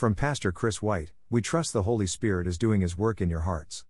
[0.00, 3.40] From Pastor Chris White, we trust the Holy Spirit is doing His work in your
[3.40, 3.84] hearts.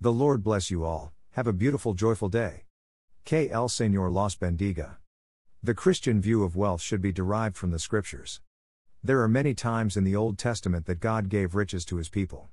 [0.00, 2.64] The Lord bless you all, have a beautiful, joyful day.
[3.24, 3.48] K.
[3.48, 3.68] L.
[3.68, 4.96] Señor los bendiga.
[5.62, 8.40] The Christian view of wealth should be derived from the Scriptures.
[9.04, 12.48] There are many times in the Old Testament that God gave riches to His people.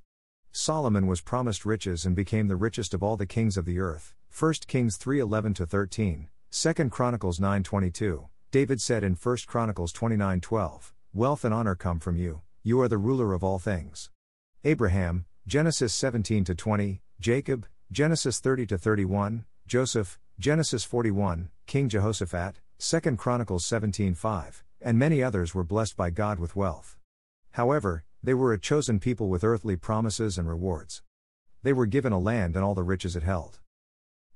[0.51, 4.13] Solomon was promised riches and became the richest of all the kings of the earth.
[4.29, 8.27] 1 Kings 3:11 13, 2 Chronicles 9:22.
[8.51, 12.97] David said in 1 Chronicles 29:12, "Wealth and honor come from you; you are the
[12.97, 14.09] ruler of all things."
[14.63, 23.65] Abraham, Genesis 17 20, Jacob, Genesis 30 31, Joseph, Genesis 41, King Jehoshaphat, 2 Chronicles
[23.65, 26.97] 17:5, and many others were blessed by God with wealth.
[27.51, 31.01] However, they were a chosen people with earthly promises and rewards.
[31.63, 33.59] They were given a land and all the riches it held.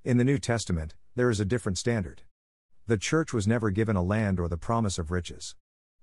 [0.03, 2.23] In the New Testament, there is a different standard.
[2.87, 5.55] The church was never given a land or the promise of riches.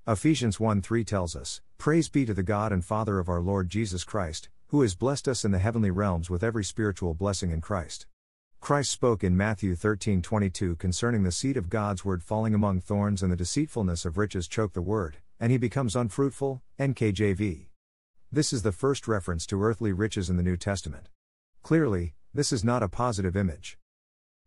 [0.08, 3.68] Ephesians 1 3 tells us, Praise be to the God and Father of our Lord
[3.68, 7.60] Jesus Christ, who has blessed us in the heavenly realms with every spiritual blessing in
[7.60, 8.06] Christ.
[8.60, 13.30] Christ spoke in Matthew 13:22 concerning the seed of God's word falling among thorns and
[13.30, 16.62] the deceitfulness of riches choke the word, and he becomes unfruitful.
[16.78, 17.68] NKJV.
[18.32, 21.10] This is the first reference to earthly riches in the New Testament.
[21.62, 23.78] Clearly, this is not a positive image.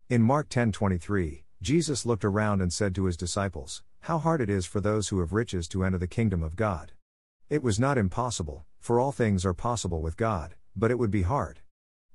[0.08, 4.66] In Mark 10:23, Jesus looked around and said to his disciples, "How hard it is
[4.66, 6.92] for those who have riches to enter the kingdom of God."
[7.48, 11.22] It was not impossible, for all things are possible with God, but it would be
[11.22, 11.60] hard.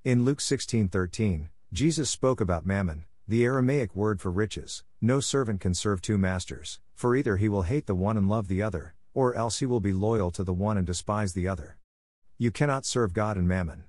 [0.04, 4.84] In Luke 16:13, Jesus spoke about mammon, the Aramaic word for riches.
[5.02, 8.50] No servant can serve two masters, for either he will hate the one and love
[8.50, 11.80] the other, or else he will be loyal to the one and despise the other.
[12.38, 13.86] You cannot serve God and mammon.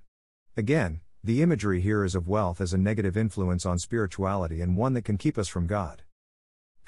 [0.57, 4.95] Again, the imagery here is of wealth as a negative influence on spirituality and one
[4.95, 6.03] that can keep us from God.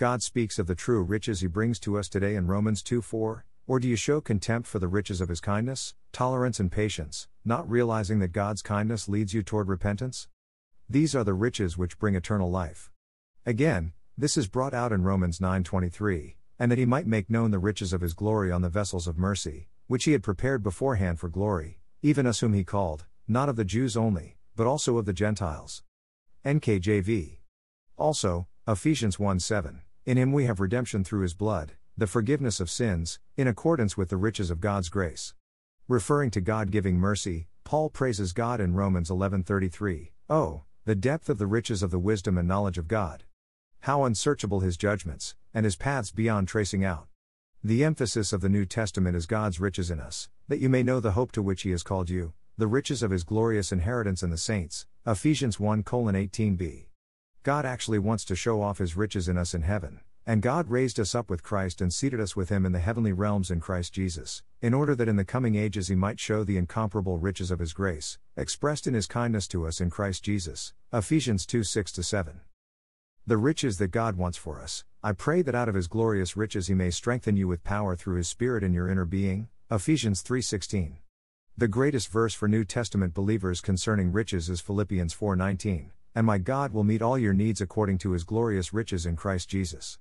[0.03, 3.45] God speaks of the true riches he brings to us today in Romans 2 4.
[3.69, 7.71] Or do you show contempt for the riches of his kindness, tolerance, and patience, not
[7.71, 10.27] realizing that God's kindness leads you toward repentance?
[10.91, 12.91] These are the riches which bring eternal life.
[13.47, 17.61] Again, this is brought out in Romans 9:23, and that he might make known the
[17.61, 21.29] riches of his glory on the vessels of mercy, which he had prepared beforehand for
[21.29, 25.13] glory, even us whom he called, not of the Jews only, but also of the
[25.13, 25.85] Gentiles.
[26.45, 27.39] NKJV.
[27.97, 33.19] Also, Ephesians 1:7, in him we have redemption through his blood, the forgiveness of sins,
[33.37, 35.35] in accordance with the riches of God's grace.
[35.89, 40.13] Referring to God-giving mercy, Paul praises God in Romans 11:33.
[40.29, 43.25] Oh, the depth of the riches of the wisdom and knowledge of God.
[43.81, 47.09] How unsearchable his judgments, and his paths beyond tracing out.
[47.63, 50.99] The emphasis of the New Testament is God's riches in us, that you may know
[50.99, 54.31] the hope to which he has called you, the riches of his glorious inheritance in
[54.31, 54.87] the saints.
[55.07, 56.87] Ephesians 1 18b.
[57.45, 61.01] God actually wants to show off his riches in us in heaven, and God raised
[61.01, 63.93] us up with Christ and seated us with him in the heavenly realms in Christ
[63.93, 67.59] Jesus, in order that in the coming ages he might show the incomparable riches of
[67.59, 70.73] his grace, expressed in his kindness to us in Christ Jesus.
[70.93, 72.41] Ephesians 2 6 7.
[73.27, 76.69] The riches that God wants for us, I pray that out of his glorious riches
[76.69, 79.49] he may strengthen you with power through his Spirit in your inner being.
[79.69, 80.99] Ephesians 3:16.
[81.59, 86.73] The greatest verse for New Testament believers concerning riches is Philippians 4:19, and my God
[86.73, 89.99] will meet all your needs according to his glorious riches in Christ Jesus.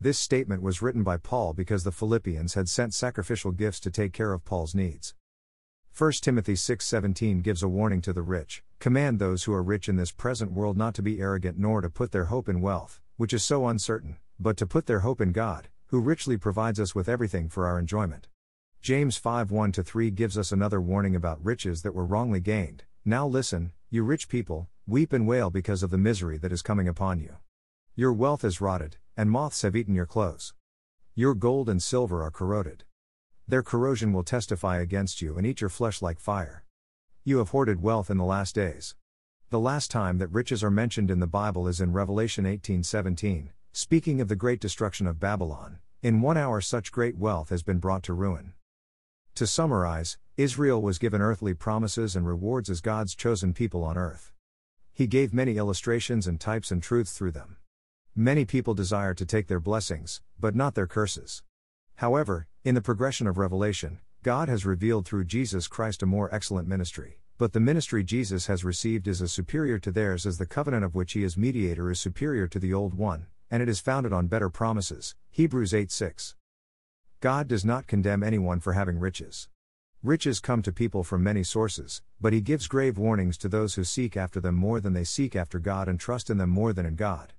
[0.00, 4.12] This statement was written by Paul because the Philippians had sent sacrificial gifts to take
[4.12, 5.14] care of Paul's needs.
[5.96, 9.96] 1 Timothy 6:17 gives a warning to the rich, command those who are rich in
[9.96, 13.34] this present world not to be arrogant nor to put their hope in wealth, which
[13.34, 17.08] is so uncertain, but to put their hope in God, who richly provides us with
[17.08, 18.26] everything for our enjoyment.
[18.80, 22.84] James 5:1 3 gives us another warning about riches that were wrongly gained.
[23.04, 26.88] Now listen, you rich people, weep and wail because of the misery that is coming
[26.88, 27.36] upon you.
[27.94, 30.54] Your wealth is rotted, and moths have eaten your clothes.
[31.14, 32.82] Your gold and silver are corroded.
[33.46, 36.64] Their corrosion will testify against you and eat your flesh like fire.
[37.22, 38.96] You have hoarded wealth in the last days.
[39.50, 44.20] The last time that riches are mentioned in the Bible is in Revelation 18:17, speaking
[44.20, 45.78] of the great destruction of Babylon.
[46.02, 48.54] In one hour such great wealth has been brought to ruin.
[49.36, 54.32] To summarize, Israel was given earthly promises and rewards as God's chosen people on earth.
[54.94, 57.56] He gave many illustrations and types and truths through them.
[58.14, 61.42] Many people desire to take their blessings, but not their curses.
[61.96, 66.68] However, in the progression of revelation, God has revealed through Jesus Christ a more excellent
[66.68, 70.84] ministry, but the ministry Jesus has received is as superior to theirs as the covenant
[70.84, 74.12] of which he is mediator is superior to the old one, and it is founded
[74.12, 75.14] on better promises.
[75.30, 76.36] Hebrews 8 6.
[77.20, 79.48] God does not condemn anyone for having riches.
[80.04, 83.84] Riches come to people from many sources, but he gives grave warnings to those who
[83.84, 86.84] seek after them more than they seek after God and trust in them more than
[86.84, 87.34] in God.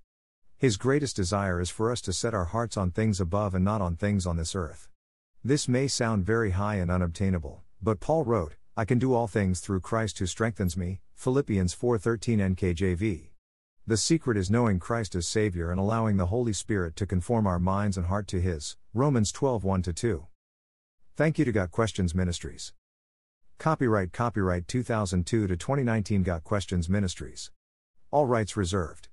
[0.57, 3.81] His greatest desire is for us to set our hearts on things above and not
[3.81, 4.87] on things on this earth.
[5.43, 9.59] This may sound very high and unobtainable, but Paul wrote, I can do all things
[9.59, 11.01] through Christ who strengthens me.
[11.15, 13.31] Philippians 4:13 NKJV.
[13.85, 17.59] The secret is knowing Christ as Savior and allowing the Holy Spirit to conform our
[17.59, 18.77] minds and heart to His.
[18.93, 20.27] Romans 12 1 2.
[21.15, 22.73] Thank you to Got Questions Ministries.
[23.59, 27.51] Copyright Copyright 2002 to 2019 Got Questions Ministries.
[28.09, 29.09] All rights reserved.